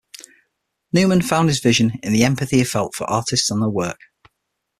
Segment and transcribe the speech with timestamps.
[0.91, 3.99] Newman found his vision in the empathy he felt for artists and their work.